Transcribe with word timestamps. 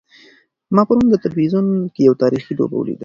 ما 0.75 0.81
پرون 0.87 1.05
په 1.11 1.17
تلویزیون 1.23 1.67
کې 1.93 2.01
یوه 2.07 2.19
تاریخي 2.23 2.53
لوبه 2.57 2.75
ولیده. 2.77 2.99